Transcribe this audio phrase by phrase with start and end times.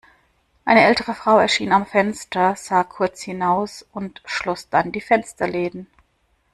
[0.65, 5.85] Eine ältere Frau erschien am Fenster, sah kurz hinaus und schloss dann die Fensterläden.